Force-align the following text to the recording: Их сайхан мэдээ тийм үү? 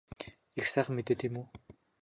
Их 0.59 0.67
сайхан 0.73 0.95
мэдээ 0.95 1.15
тийм 1.21 1.33
үү? 1.41 1.45